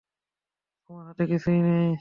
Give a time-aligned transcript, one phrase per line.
[0.89, 1.89] তোমার হাতে কিছুই নেই।